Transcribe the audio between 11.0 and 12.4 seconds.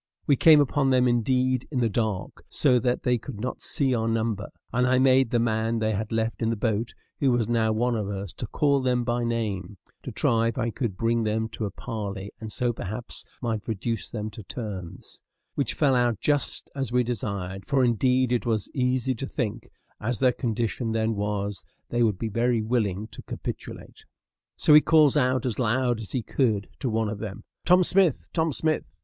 them to a parley,